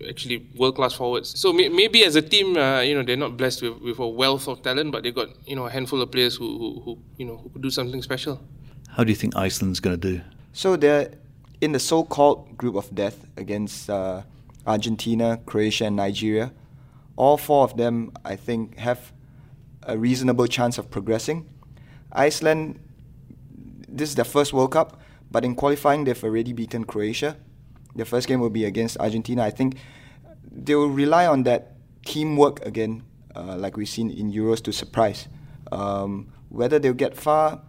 actually 0.09 0.49
world 0.57 0.77
class 0.77 0.95
forwards. 0.95 1.39
So 1.39 1.53
may, 1.53 1.69
maybe 1.69 2.05
as 2.05 2.17
a 2.17 2.23
team, 2.23 2.57
uh, 2.57 2.81
you 2.81 2.95
know, 2.95 3.03
they're 3.03 3.17
not 3.17 3.37
blessed 3.37 3.63
with, 3.63 3.81
with 3.81 3.99
a 3.99 4.09
wealth 4.09 4.49
of 4.49 4.63
talent, 4.63 4.93
but 4.93 5.03
they 5.03 5.13
got 5.13 5.29
you 5.47 5.57
know 5.57 5.67
a 5.67 5.71
handful 5.71 6.01
of 6.03 6.11
players 6.11 6.37
who, 6.37 6.59
who, 6.59 6.81
who 6.81 6.99
you 7.19 7.27
know 7.27 7.37
who 7.37 7.49
could 7.51 7.63
do 7.63 7.71
something 7.71 8.03
special. 8.03 8.41
How 8.89 9.05
do 9.05 9.11
you 9.11 9.17
think 9.17 9.37
Iceland's 9.37 9.81
going 9.81 10.01
to 10.01 10.09
do? 10.13 10.21
So 10.53 10.77
they're 10.77 11.11
in 11.61 11.73
the 11.73 11.81
so-called 11.81 12.57
group 12.57 12.77
of 12.77 12.95
death 12.95 13.27
against 13.37 13.91
uh, 13.91 14.23
Argentina, 14.67 15.41
Croatia, 15.47 15.87
and 15.87 15.97
Nigeria. 15.97 16.53
All 17.17 17.37
four 17.37 17.65
of 17.65 17.77
them, 17.77 18.13
I 18.25 18.37
think, 18.37 18.79
have 18.79 19.13
a 19.83 19.97
reasonable 19.97 20.47
chance 20.47 20.79
of 20.79 20.91
progressing. 20.91 21.49
Iceland, 22.13 22.81
this 23.89 24.11
is 24.11 24.15
their 24.15 24.25
first 24.25 24.53
World 24.53 24.73
Cup, 24.73 25.01
but 25.31 25.45
in 25.45 25.55
qualifying, 25.55 26.05
they've 26.05 26.25
already 26.25 26.53
beaten 26.53 26.85
Croatia 26.85 27.37
the 27.95 28.05
first 28.05 28.29
game 28.29 28.41
will 28.41 28.51
be 28.51 28.65
against 28.65 28.99
Argentina. 28.99 29.43
I 29.43 29.51
think 29.51 29.77
they 30.51 30.75
will 30.75 30.91
rely 30.91 31.27
on 31.27 31.45
that 31.45 31.73
teamwork 32.05 32.65
again, 32.65 33.03
uh, 33.35 33.57
like 33.57 33.77
we've 33.77 33.89
seen 33.89 34.11
in 34.11 34.33
Euros, 34.33 34.63
to 34.65 34.73
surprise. 34.73 35.29
Um, 35.73 36.33
whether 36.49 36.79
they'll 36.79 36.93
get 36.93 37.17
far, 37.17 37.61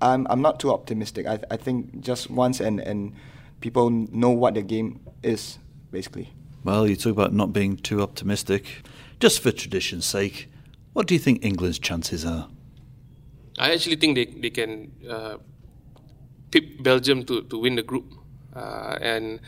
I'm, 0.00 0.26
I'm 0.30 0.42
not 0.42 0.58
too 0.58 0.72
optimistic. 0.72 1.26
I, 1.26 1.38
I 1.50 1.56
think 1.56 2.00
just 2.00 2.30
once 2.30 2.60
and, 2.60 2.80
and 2.80 3.14
people 3.60 3.90
know 3.90 4.30
what 4.30 4.54
the 4.54 4.62
game 4.62 5.00
is, 5.22 5.58
basically. 5.90 6.32
Well, 6.64 6.88
you 6.88 6.96
talk 6.96 7.12
about 7.12 7.32
not 7.32 7.52
being 7.52 7.76
too 7.76 8.02
optimistic. 8.02 8.82
Just 9.20 9.40
for 9.40 9.52
tradition's 9.52 10.04
sake, 10.06 10.48
what 10.92 11.06
do 11.06 11.14
you 11.14 11.20
think 11.20 11.44
England's 11.44 11.78
chances 11.78 12.24
are? 12.24 12.48
I 13.58 13.72
actually 13.72 13.96
think 13.96 14.16
they, 14.16 14.24
they 14.24 14.50
can 14.50 14.90
uh, 15.08 15.36
pip 16.50 16.82
Belgium 16.82 17.24
to, 17.26 17.42
to 17.42 17.58
win 17.58 17.76
the 17.76 17.82
group. 17.82 18.14
Uh, 18.54 18.98
and 19.00 19.40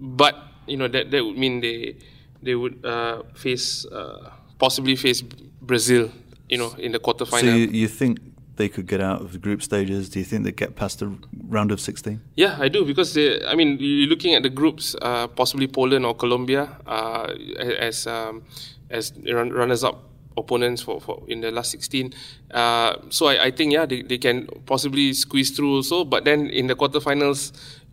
but 0.00 0.36
you 0.66 0.76
know 0.76 0.88
that 0.88 1.10
that 1.10 1.24
would 1.24 1.36
mean 1.36 1.60
they 1.60 1.96
they 2.42 2.54
would 2.54 2.84
uh, 2.84 3.22
face 3.34 3.84
uh, 3.86 4.30
possibly 4.58 4.96
face 4.96 5.22
Brazil, 5.60 6.10
you 6.48 6.58
know, 6.58 6.74
in 6.78 6.92
the 6.92 6.98
quarterfinal. 6.98 7.40
So 7.40 7.46
you, 7.46 7.66
you 7.66 7.88
think 7.88 8.18
they 8.56 8.68
could 8.68 8.86
get 8.86 9.00
out 9.00 9.20
of 9.20 9.32
the 9.32 9.38
group 9.38 9.62
stages? 9.62 10.08
Do 10.08 10.18
you 10.18 10.24
think 10.24 10.44
they 10.44 10.52
get 10.52 10.76
past 10.76 11.00
the 11.00 11.16
round 11.48 11.70
of 11.72 11.80
16? 11.80 12.20
Yeah, 12.36 12.56
I 12.58 12.68
do 12.68 12.84
because 12.84 13.14
they, 13.14 13.44
I 13.46 13.54
mean, 13.54 13.78
you're 13.80 14.08
looking 14.08 14.34
at 14.34 14.42
the 14.42 14.50
groups, 14.50 14.96
uh, 15.02 15.28
possibly 15.28 15.66
Poland 15.66 16.04
or 16.04 16.14
Colombia 16.14 16.76
uh, 16.86 17.32
as 17.58 18.06
um, 18.06 18.42
as 18.90 19.12
runners 19.24 19.84
up 19.84 20.10
opponents 20.36 20.82
for, 20.82 21.00
for 21.00 21.22
in 21.28 21.40
the 21.40 21.50
last 21.50 21.70
16. 21.70 22.12
Uh, 22.50 22.96
so 23.08 23.26
I, 23.26 23.44
I 23.44 23.50
think 23.50 23.72
yeah 23.72 23.86
they, 23.86 24.02
they 24.02 24.18
can 24.18 24.46
possibly 24.66 25.12
squeeze 25.12 25.50
through 25.50 25.76
also. 25.76 26.04
But 26.04 26.24
then 26.24 26.46
in 26.48 26.66
the 26.66 26.74
quarterfinals, 26.74 27.52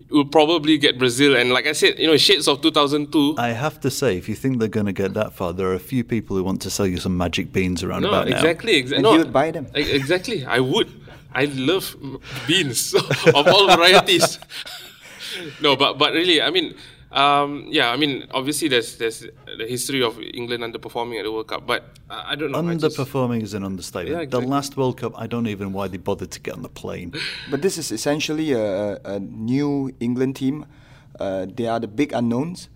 will 0.09 0.25
probably 0.25 0.77
get 0.77 0.97
Brazil. 0.97 1.35
And 1.35 1.51
like 1.51 1.67
I 1.67 1.73
said, 1.73 1.99
you 1.99 2.07
know, 2.07 2.17
shades 2.17 2.47
of 2.47 2.61
2002. 2.61 3.35
I 3.37 3.49
have 3.49 3.79
to 3.81 3.91
say, 3.91 4.17
if 4.17 4.29
you 4.29 4.35
think 4.35 4.59
they're 4.59 4.67
going 4.67 4.85
to 4.85 4.93
get 4.93 5.13
that 5.13 5.33
far, 5.33 5.53
there 5.53 5.67
are 5.67 5.73
a 5.73 5.79
few 5.79 6.03
people 6.03 6.35
who 6.37 6.43
want 6.43 6.61
to 6.63 6.69
sell 6.69 6.87
you 6.87 6.97
some 6.97 7.17
magic 7.17 7.51
beans 7.51 7.83
around 7.83 8.03
no, 8.03 8.09
about 8.09 8.27
exactly, 8.27 8.73
now. 8.73 8.77
exactly. 8.79 8.95
And 8.97 9.03
no, 9.03 9.11
you 9.13 9.19
would 9.19 9.33
buy 9.33 9.51
them. 9.51 9.67
Exactly, 9.73 10.45
I 10.45 10.59
would. 10.59 10.89
I 11.33 11.45
love 11.45 11.95
beans 12.47 12.93
of 13.35 13.47
all 13.47 13.67
varieties. 13.67 14.39
no, 15.61 15.75
but 15.75 15.97
but 15.97 16.13
really, 16.13 16.41
I 16.41 16.49
mean, 16.49 16.75
um, 17.11 17.65
yeah, 17.69 17.91
I 17.91 17.97
mean, 17.97 18.25
obviously 18.31 18.67
there's 18.67 18.97
there's 18.97 19.21
the 19.57 19.65
history 19.67 20.01
of 20.03 20.19
England 20.19 20.63
underperforming 20.63 21.17
at 21.19 21.23
the 21.23 21.31
World 21.31 21.47
Cup, 21.47 21.65
but 21.65 21.81
I, 22.09 22.31
I 22.31 22.35
don't 22.35 22.51
know. 22.51 22.59
I 22.67 22.75
just- 22.75 22.97
Underperforming 22.97 23.41
is 23.43 23.53
an 23.53 23.63
understatement. 23.63 24.21
Yeah, 24.31 24.39
The 24.39 24.45
last 24.45 24.75
World 24.77 24.97
Cup, 24.97 25.13
I 25.17 25.27
don't 25.27 25.47
even 25.47 25.69
know 25.71 25.77
why 25.77 25.87
they 25.87 25.97
bothered 25.97 26.31
to 26.31 26.39
get 26.39 26.53
on 26.55 26.61
the 26.63 26.69
plane. 26.69 27.13
But 27.51 27.61
this 27.61 27.77
is 27.77 27.91
essentially 27.91 28.51
a, 28.51 28.97
a 29.05 29.15
a 29.15 29.19
new 29.19 29.91
England 29.99 30.35
team. 30.35 30.65
Uh, 31.19 31.45
they 31.55 31.65
are 31.67 31.79
the 31.79 31.87
big 31.87 32.11
unknowns. 32.13 32.69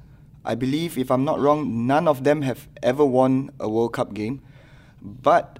I 0.43 0.55
believe, 0.55 0.97
if 0.97 1.11
I'm 1.11 1.23
not 1.23 1.39
wrong, 1.39 1.85
none 1.85 2.07
of 2.07 2.23
them 2.23 2.41
have 2.41 2.67
ever 2.81 3.05
won 3.05 3.51
a 3.59 3.67
World 3.69 3.93
Cup 3.93 4.13
game. 4.13 4.41
But 5.01 5.59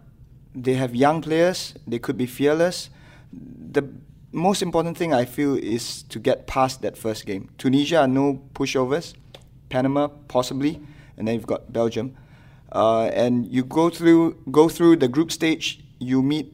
they 0.55 0.73
have 0.75 0.95
young 0.95 1.21
players. 1.21 1.75
They 1.85 1.99
could 1.99 2.17
be 2.17 2.25
fearless. 2.25 2.89
The 3.73 3.83
most 4.31 4.61
important 4.61 4.97
thing 4.97 5.13
I 5.13 5.25
feel 5.25 5.55
is 5.55 6.03
to 6.03 6.19
get 6.19 6.47
past 6.47 6.81
that 6.81 6.97
first 6.97 7.25
game. 7.25 7.50
Tunisia 7.57 8.07
no 8.07 8.41
pushovers. 8.53 9.13
Panama 9.69 10.09
possibly, 10.27 10.81
and 11.17 11.27
then 11.27 11.35
you've 11.35 11.47
got 11.47 11.71
Belgium. 11.71 12.15
Uh, 12.71 13.05
and 13.13 13.47
you 13.47 13.63
go 13.63 13.89
through 13.89 14.35
go 14.51 14.69
through 14.69 14.97
the 14.97 15.07
group 15.07 15.31
stage. 15.31 15.83
You 16.00 16.21
meet 16.21 16.53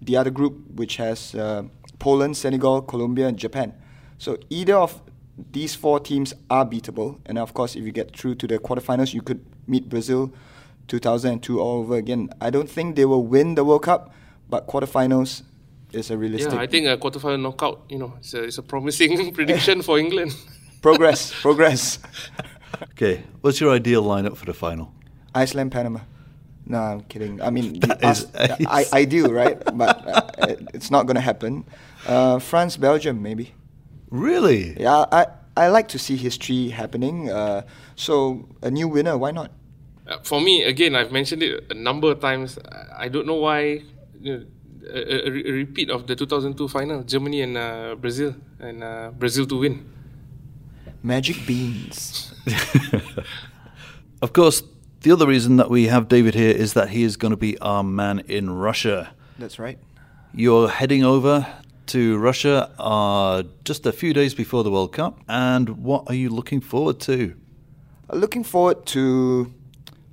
the 0.00 0.16
other 0.16 0.30
group, 0.30 0.70
which 0.74 0.96
has 0.96 1.34
uh, 1.34 1.64
Poland, 1.98 2.36
Senegal, 2.36 2.82
Colombia, 2.82 3.26
and 3.26 3.36
Japan. 3.36 3.74
So 4.18 4.38
either 4.50 4.74
of 4.74 5.00
these 5.52 5.74
four 5.74 6.00
teams 6.00 6.34
are 6.50 6.66
beatable. 6.66 7.18
And 7.26 7.38
of 7.38 7.54
course, 7.54 7.76
if 7.76 7.84
you 7.84 7.92
get 7.92 8.16
through 8.16 8.36
to 8.36 8.46
the 8.46 8.58
quarterfinals, 8.58 9.14
you 9.14 9.22
could 9.22 9.44
meet 9.66 9.88
Brazil 9.88 10.32
2002 10.88 11.60
all 11.60 11.80
over 11.80 11.96
again. 11.96 12.30
I 12.40 12.50
don't 12.50 12.68
think 12.68 12.96
they 12.96 13.04
will 13.04 13.24
win 13.24 13.54
the 13.54 13.64
World 13.64 13.82
Cup, 13.82 14.12
but 14.48 14.66
quarterfinals 14.66 15.42
is 15.92 16.10
a 16.10 16.16
realistic 16.18 16.52
Yeah, 16.52 16.60
I 16.60 16.66
think 16.66 16.86
a 16.86 16.96
quarterfinal 16.96 17.40
knockout, 17.40 17.82
you 17.88 17.98
know, 17.98 18.14
it's 18.18 18.34
a, 18.34 18.44
it's 18.44 18.58
a 18.58 18.62
promising 18.62 19.32
prediction 19.38 19.82
for 19.82 19.98
England. 19.98 20.34
progress. 20.82 21.32
progress. 21.42 21.98
Okay, 22.92 23.24
what's 23.40 23.60
your 23.60 23.72
ideal 23.72 24.04
lineup 24.04 24.36
for 24.36 24.44
the 24.44 24.52
final? 24.54 24.92
Iceland, 25.34 25.72
Panama. 25.72 26.00
No, 26.66 26.78
I'm 26.78 27.00
kidding. 27.02 27.40
I 27.42 27.50
mean, 27.50 27.80
That 27.80 27.98
the 28.00 28.08
is- 28.10 28.24
us- 28.26 28.60
I, 28.66 28.84
ideal, 28.92 29.32
right? 29.32 29.58
But 29.74 30.06
uh, 30.06 30.54
it's 30.74 30.90
not 30.90 31.06
going 31.06 31.16
to 31.16 31.20
happen. 31.22 31.64
Uh, 32.06 32.38
France, 32.38 32.76
Belgium, 32.76 33.20
maybe. 33.22 33.54
Really? 34.10 34.76
Yeah, 34.80 35.06
I, 35.10 35.26
I 35.56 35.68
like 35.68 35.88
to 35.88 35.98
see 35.98 36.16
history 36.16 36.68
happening. 36.68 37.30
Uh, 37.30 37.62
so 37.96 38.46
a 38.62 38.70
new 38.70 38.86
winner, 38.86 39.16
why 39.18 39.30
not? 39.32 39.50
Uh, 40.06 40.18
for 40.22 40.40
me, 40.40 40.62
again, 40.64 40.94
I've 40.94 41.10
mentioned 41.10 41.42
it 41.42 41.64
a 41.70 41.74
number 41.74 42.12
of 42.12 42.20
times. 42.20 42.58
I- 42.70 43.04
I 43.06 43.08
don't 43.08 43.26
know 43.26 43.36
why. 43.40 43.82
You 44.20 44.38
know, 44.38 44.44
a, 44.88 45.28
a, 45.28 45.52
repeat 45.52 45.90
of 45.90 46.06
the 46.06 46.16
2002 46.16 46.68
final, 46.68 47.02
Germany 47.02 47.42
and 47.42 47.56
uh, 47.56 47.94
Brazil, 47.94 48.34
and 48.60 48.82
uh, 48.82 49.10
Brazil 49.18 49.46
to 49.46 49.58
win. 49.58 49.84
Magic 51.02 51.46
beans. 51.46 52.34
Of 54.20 54.32
course, 54.32 54.64
the 55.02 55.12
other 55.12 55.28
reason 55.28 55.58
that 55.58 55.70
we 55.70 55.86
have 55.86 56.08
David 56.08 56.34
here 56.34 56.50
is 56.50 56.72
that 56.72 56.88
he 56.88 57.04
is 57.04 57.16
going 57.16 57.30
to 57.30 57.36
be 57.36 57.56
our 57.60 57.84
man 57.84 58.18
in 58.26 58.50
Russia. 58.50 59.10
That's 59.38 59.60
right. 59.60 59.78
You're 60.34 60.68
heading 60.68 61.04
over 61.04 61.46
to 61.86 62.18
Russia 62.18 62.68
uh, 62.80 63.44
just 63.64 63.86
a 63.86 63.92
few 63.92 64.12
days 64.12 64.34
before 64.34 64.64
the 64.64 64.72
World 64.72 64.92
Cup, 64.92 65.20
and 65.28 65.84
what 65.84 66.04
are 66.08 66.14
you 66.14 66.30
looking 66.30 66.60
forward 66.60 66.98
to? 67.00 67.36
Uh, 68.10 68.16
Looking 68.16 68.42
forward 68.42 68.86
to, 68.86 69.52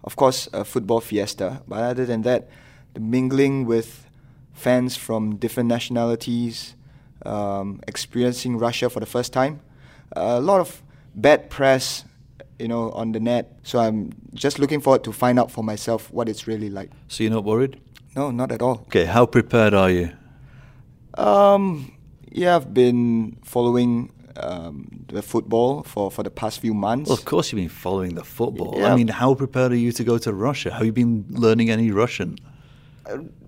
of 0.03 0.15
course, 0.15 0.47
a 0.53 0.63
football 0.63 1.01
fiesta. 1.01 1.63
But 1.67 1.81
other 1.81 2.05
than 2.05 2.21
that, 2.21 2.47
the 2.93 2.99
mingling 2.99 3.65
with 3.65 4.04
fans 4.55 4.95
from 4.95 5.35
different 5.35 5.69
nationalities, 5.69 6.75
um, 7.25 7.79
experiencing 7.87 8.57
Russia 8.57 8.89
for 8.89 8.99
the 8.99 9.05
first 9.05 9.31
time. 9.33 9.59
a 10.15 10.39
lot 10.39 10.59
of 10.61 10.81
bad 11.13 11.49
press, 11.49 12.05
you 12.57 12.67
know, 12.67 12.91
on 12.91 13.11
the 13.11 13.19
net. 13.19 13.45
So 13.63 13.79
I'm 13.79 14.11
just 14.33 14.59
looking 14.59 14.79
forward 14.81 15.03
to 15.03 15.11
find 15.11 15.37
out 15.39 15.51
for 15.51 15.63
myself 15.63 16.09
what 16.11 16.29
it's 16.29 16.47
really 16.47 16.69
like. 16.69 16.89
So 17.07 17.23
you're 17.23 17.33
not 17.33 17.43
worried? 17.43 17.79
No, 18.15 18.31
not 18.31 18.51
at 18.51 18.61
all. 18.61 18.77
Okay, 18.87 19.05
how 19.05 19.25
prepared 19.25 19.73
are 19.73 19.89
you? 19.91 20.11
Um, 21.15 21.91
yeah, 22.31 22.55
I've 22.55 22.73
been 22.73 23.37
following 23.43 24.11
um, 24.37 25.05
the 25.07 25.21
football 25.21 25.83
for, 25.83 26.11
for 26.11 26.23
the 26.23 26.29
past 26.31 26.59
few 26.59 26.73
months. 26.73 27.09
Well, 27.09 27.17
of 27.17 27.25
course 27.25 27.51
you've 27.51 27.59
been 27.59 27.69
following 27.69 28.15
the 28.15 28.23
football. 28.23 28.85
I 28.85 28.95
mean, 28.95 29.07
how 29.07 29.33
prepared 29.35 29.71
are 29.71 29.77
you 29.77 29.91
to 29.93 30.03
go 30.03 30.17
to 30.19 30.33
Russia? 30.33 30.71
Have 30.71 30.85
you 30.85 30.93
been 30.93 31.25
learning 31.29 31.69
any 31.69 31.91
Russian? 31.91 32.37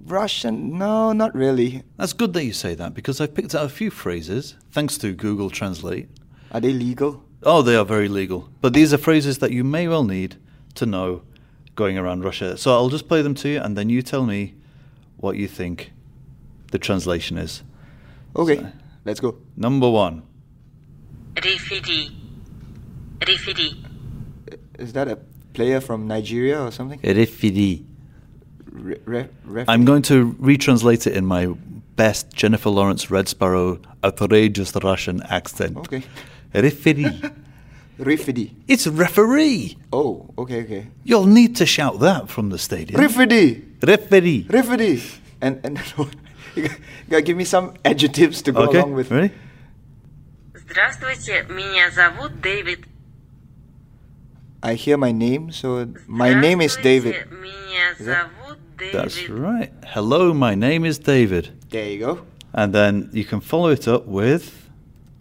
Russian? 0.05 0.77
No, 0.77 1.11
not 1.13 1.35
really. 1.35 1.83
That's 1.97 2.13
good 2.13 2.33
that 2.33 2.43
you 2.43 2.53
say 2.53 2.75
that 2.75 2.93
because 2.93 3.19
I've 3.19 3.33
picked 3.33 3.55
out 3.55 3.65
a 3.65 3.69
few 3.69 3.91
phrases 3.91 4.55
thanks 4.71 4.97
to 4.99 5.13
Google 5.13 5.49
Translate. 5.49 6.09
Are 6.51 6.61
they 6.61 6.73
legal? 6.73 7.23
Oh, 7.43 7.61
they 7.61 7.75
are 7.75 7.85
very 7.85 8.07
legal. 8.07 8.49
But 8.61 8.73
these 8.73 8.93
are 8.93 8.97
phrases 8.97 9.39
that 9.39 9.51
you 9.51 9.63
may 9.63 9.87
well 9.87 10.03
need 10.03 10.37
to 10.75 10.85
know 10.85 11.23
going 11.75 11.97
around 11.97 12.23
Russia. 12.23 12.57
So 12.57 12.71
I'll 12.71 12.89
just 12.89 13.07
play 13.07 13.21
them 13.21 13.35
to 13.35 13.49
you 13.49 13.59
and 13.61 13.77
then 13.77 13.89
you 13.89 14.01
tell 14.01 14.25
me 14.25 14.55
what 15.17 15.35
you 15.35 15.47
think 15.47 15.91
the 16.71 16.79
translation 16.79 17.37
is. 17.37 17.63
Okay, 18.35 18.57
so, 18.57 18.71
let's 19.05 19.19
go. 19.19 19.37
Number 19.55 19.89
one 19.89 20.23
Refidi. 21.35 22.11
Refidi. 23.19 23.83
Is 24.79 24.93
that 24.93 25.07
a 25.07 25.17
player 25.53 25.79
from 25.81 26.07
Nigeria 26.07 26.61
or 26.61 26.71
something? 26.71 26.99
Refidi. 26.99 27.85
Re- 28.76 28.98
re- 29.04 29.28
ref- 29.44 29.68
I'm 29.68 29.84
going 29.84 30.02
to 30.02 30.32
retranslate 30.40 31.06
it 31.06 31.14
in 31.16 31.26
my 31.26 31.46
best 31.96 32.32
Jennifer 32.32 32.70
Lawrence 32.70 33.10
Red 33.10 33.28
Sparrow 33.28 33.78
outrageous 34.02 34.74
Russian 34.82 35.22
accent. 35.24 35.76
Okay. 35.76 36.02
Refidi. 36.54 37.32
Referee. 37.98 38.52
it's 38.66 38.86
referee. 38.86 39.76
Oh, 39.92 40.26
okay, 40.38 40.62
okay. 40.64 40.86
You'll 41.04 41.26
need 41.26 41.54
to 41.56 41.66
shout 41.66 42.00
that 42.00 42.28
from 42.30 42.48
the 42.48 42.58
stadium. 42.58 42.98
Referee. 43.00 43.62
Referee. 43.82 44.46
Referee. 44.48 45.02
And 45.40 45.60
and 45.62 45.78
you 46.56 46.68
gotta 47.10 47.22
give 47.22 47.36
me 47.36 47.44
some 47.44 47.74
adjectives 47.84 48.40
to 48.42 48.52
go 48.52 48.62
Okay, 48.62 48.78
along 48.78 48.94
with. 48.94 49.10
ready? 49.10 49.30
Здравствуйте, 50.54 51.44
меня 51.50 51.90
зовут 51.90 52.40
Дэвид. 52.40 52.86
I 54.62 54.74
hear 54.74 54.96
my 54.96 55.12
name, 55.12 55.50
so 55.50 55.86
my 56.06 56.32
name 56.34 56.60
is 56.60 56.76
David. 56.76 57.14
Здравствуйте, 57.14 57.36
Меня 57.42 57.92
Is 57.98 58.06
that- 58.76 58.92
зовут 58.92 58.92
That's 58.92 59.14
Дэвид. 59.16 59.30
right. 59.30 59.70
Hello, 59.94 60.32
my 60.34 60.54
name 60.54 60.84
is 60.84 60.98
David. 60.98 61.50
There 61.70 61.88
you 61.88 61.98
go. 61.98 62.20
And 62.52 62.72
then 62.74 63.08
you 63.12 63.24
can 63.24 63.40
follow 63.40 63.68
it 63.70 63.86
up 63.88 64.06
with 64.06 64.52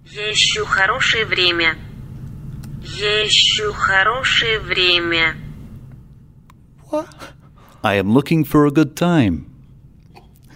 Я 0.06 0.32
ищу 0.34 0.66
хорошее 0.66 1.26
время. 1.26 1.76
Я 2.84 3.26
ищу 3.26 3.72
хорошее 3.74 4.60
время. 4.60 5.36
What? 6.90 7.08
I 7.84 7.96
am 7.96 8.12
looking 8.14 8.44
for 8.44 8.66
a 8.66 8.72
good 8.72 8.96
time. 8.96 9.46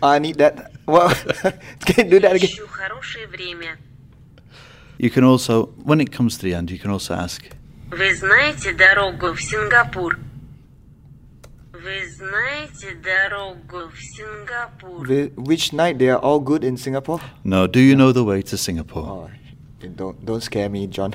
I 0.02 0.20
need 0.20 0.38
that. 0.38 0.72
Well, 0.86 1.10
can 1.86 2.06
you 2.06 2.12
do 2.12 2.20
that 2.20 2.32
Я 2.32 2.36
again? 2.36 2.50
ищу 2.50 2.68
хорошее 2.68 3.28
время. 3.28 3.78
You 4.98 5.10
can 5.10 5.24
also, 5.24 5.68
when 5.84 6.00
it 6.02 6.12
comes 6.12 6.38
to 6.38 6.44
the 6.44 6.54
end, 6.54 6.70
you 6.72 6.78
can 6.80 6.92
also 6.92 7.14
ask, 7.16 7.42
Вы 7.92 8.14
знаете 8.16 8.74
дорогу 8.74 9.34
в 9.34 9.42
Сингапур? 9.42 10.18
Вы 11.80 12.08
знаете 12.10 12.96
дорогу 13.04 13.90
в 13.92 14.00
Сингапур? 14.00 15.06
Whi- 15.08 15.34
Which 15.36 15.74
night 15.74 15.98
they 15.98 16.08
are 16.10 16.20
all 16.22 16.40
good 16.40 16.64
in 16.64 16.78
Singapore? 16.78 17.20
No, 17.44 17.68
do 17.68 17.80
you 17.80 17.96
know 17.96 18.12
the 18.14 18.24
way 18.24 18.42
to 18.44 18.58
Singapore? 18.58 19.04
Oh, 19.06 19.30
don't 19.96 20.24
don't 20.26 20.42
scare 20.42 20.70
me, 20.70 20.88
John. 20.88 21.14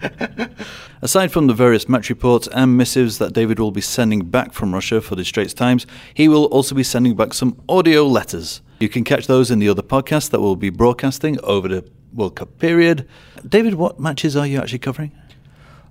Aside 1.03 1.31
from 1.31 1.47
the 1.47 1.53
various 1.53 1.87
match 1.87 2.09
reports 2.09 2.47
and 2.51 2.75
missives 2.77 3.17
that 3.19 3.33
David 3.33 3.59
will 3.59 3.71
be 3.71 3.81
sending 3.81 4.25
back 4.25 4.53
from 4.53 4.73
Russia 4.73 5.01
for 5.01 5.15
the 5.15 5.23
Straits 5.23 5.53
Times, 5.53 5.85
he 6.13 6.27
will 6.27 6.45
also 6.45 6.75
be 6.75 6.83
sending 6.83 7.15
back 7.15 7.33
some 7.33 7.55
audio 7.69 8.05
letters. 8.07 8.61
You 8.79 8.89
can 8.89 9.03
catch 9.03 9.27
those 9.27 9.51
in 9.51 9.59
the 9.59 9.69
other 9.69 9.83
podcasts 9.83 10.29
that 10.31 10.41
we'll 10.41 10.55
be 10.55 10.69
broadcasting 10.71 11.39
over 11.43 11.67
the 11.67 11.83
World 12.13 12.35
Cup 12.35 12.57
period. 12.59 13.07
David, 13.47 13.75
what 13.75 13.99
matches 13.99 14.35
are 14.35 14.45
you 14.47 14.59
actually 14.59 14.79
covering? 14.79 15.11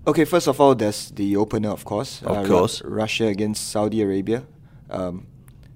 Okay, 0.07 0.23
first 0.23 0.47
of 0.47 0.61
all, 0.61 0.75
there's 0.75 1.09
the 1.11 1.35
opener, 1.35 1.69
of 1.69 1.83
course. 1.83 2.21
Of 2.21 2.37
Ru- 2.43 2.47
course. 2.47 2.81
Russia 2.83 3.25
against 3.25 3.71
Saudi 3.71 4.03
Arabia. 4.03 4.45
Um, 4.91 5.25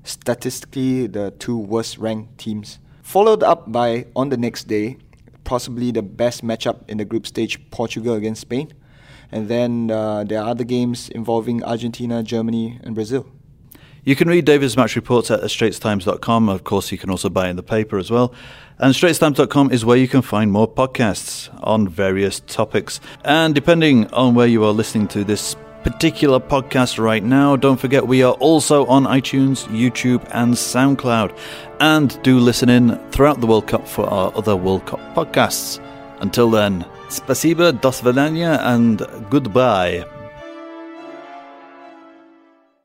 statistically, 0.03 1.07
the 1.07 1.31
two 1.39 1.57
worst 1.57 1.97
ranked 1.97 2.37
teams. 2.37 2.77
Followed 3.01 3.41
up 3.41 3.71
by, 3.71 4.05
on 4.15 4.29
the 4.29 4.37
next 4.37 4.67
day, 4.67 4.97
possibly 5.45 5.89
the 5.89 6.03
best 6.03 6.43
matchup 6.43 6.87
in 6.87 6.97
the 6.97 7.05
group 7.05 7.25
stage 7.25 7.57
Portugal 7.71 8.13
against 8.13 8.41
Spain. 8.41 8.71
And 9.31 9.47
then 9.47 9.89
uh, 9.89 10.23
there 10.25 10.39
are 10.41 10.49
other 10.49 10.63
games 10.63 11.09
involving 11.09 11.63
Argentina, 11.63 12.21
Germany, 12.21 12.79
and 12.83 12.93
Brazil. 12.93 13.25
You 14.03 14.15
can 14.15 14.27
read 14.27 14.45
David's 14.45 14.77
match 14.77 14.95
reports 14.95 15.29
at 15.29 15.41
straitstimes.com. 15.41 16.49
Of 16.49 16.63
course, 16.63 16.91
you 16.91 16.97
can 16.97 17.09
also 17.09 17.29
buy 17.29 17.49
in 17.49 17.55
the 17.55 17.63
paper 17.63 17.97
as 17.97 18.09
well. 18.09 18.33
And 18.77 18.93
straitstimes.com 18.93 19.71
is 19.71 19.83
where 19.83 19.97
you 19.97 20.07
can 20.07 20.21
find 20.21 20.51
more 20.51 20.67
podcasts 20.67 21.49
on 21.63 21.87
various 21.87 22.39
topics. 22.41 23.01
And 23.25 23.53
depending 23.53 24.07
on 24.13 24.35
where 24.35 24.47
you 24.47 24.63
are 24.63 24.71
listening 24.71 25.07
to 25.09 25.23
this 25.23 25.55
particular 25.83 26.39
podcast 26.39 26.97
right 26.97 27.23
now, 27.23 27.55
don't 27.55 27.79
forget 27.79 28.07
we 28.07 28.23
are 28.23 28.33
also 28.33 28.85
on 28.85 29.03
iTunes, 29.03 29.65
YouTube, 29.67 30.25
and 30.31 30.53
SoundCloud. 30.53 31.37
And 31.79 32.21
do 32.23 32.39
listen 32.39 32.69
in 32.69 32.97
throughout 33.11 33.41
the 33.41 33.47
World 33.47 33.67
Cup 33.67 33.87
for 33.87 34.05
our 34.05 34.33
other 34.35 34.55
World 34.55 34.85
Cup 34.85 34.99
podcasts. 35.13 35.79
Until 36.21 36.49
then, 36.49 36.85
spasiba, 37.09 37.79
dos 37.79 38.01
and 38.05 38.99
goodbye. 39.29 40.05